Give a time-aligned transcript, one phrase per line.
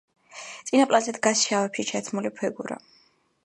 [0.69, 2.83] წინა პლანზე დგას შავებში ჩაცმული ფიგურა.